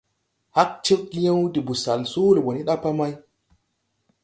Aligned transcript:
Hag 0.55 0.69
cegyěw 0.83 1.39
de 1.53 1.59
busal 1.67 2.01
Soole 2.11 2.39
ɓɔ 2.45 2.51
ni 2.53 2.61
ɗa 2.67 2.75
pa 2.83 2.89
may. 2.97 3.13